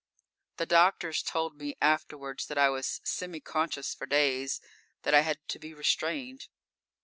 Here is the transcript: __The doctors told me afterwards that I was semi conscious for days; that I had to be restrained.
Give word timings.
__The 0.57 0.67
doctors 0.67 1.21
told 1.21 1.57
me 1.57 1.75
afterwards 1.79 2.47
that 2.47 2.57
I 2.57 2.69
was 2.69 3.01
semi 3.03 3.39
conscious 3.39 3.93
for 3.93 4.07
days; 4.07 4.59
that 5.03 5.13
I 5.13 5.19
had 5.19 5.47
to 5.49 5.59
be 5.59 5.75
restrained. 5.75 6.47